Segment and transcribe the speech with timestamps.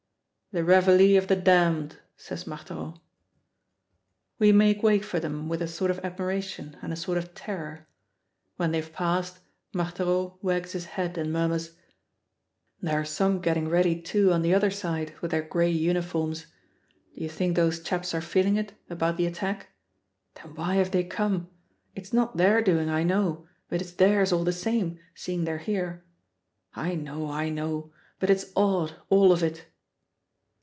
[0.53, 2.99] "The revally of the damned," says Marthereau.
[4.37, 7.87] We make way for them with a sort of admiration and a sort of terror.
[8.57, 9.39] When they have passed,
[9.73, 11.77] Marthereau wags his head and murmurs,
[12.81, 16.47] "There are some getting ready, too, on the other side, with their gray uniforms.
[17.15, 19.69] Do you think those chaps are feeling it about the attack?
[20.35, 21.49] Then why have they come?
[21.95, 26.03] It's not their doing, I know, but it's theirs all the same, seeing they're here.
[26.73, 29.65] I know, I know, but it's odd, all of it."